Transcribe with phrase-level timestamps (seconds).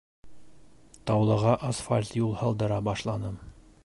[1.11, 3.39] Таулыға асфальт юл һалдыра башланым.